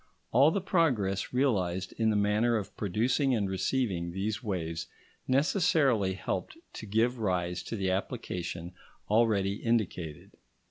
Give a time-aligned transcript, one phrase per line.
[0.31, 4.87] All the progress realised in the manner of producing and receiving these waves
[5.27, 8.73] necessarily helped to give rise to the application
[9.11, 10.31] already indicated.